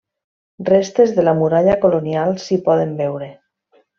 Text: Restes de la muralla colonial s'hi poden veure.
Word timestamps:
Restes 0.69 1.13
de 1.17 1.25
la 1.27 1.33
muralla 1.41 1.77
colonial 1.85 2.33
s'hi 2.47 2.59
poden 2.71 2.97
veure. 3.05 3.31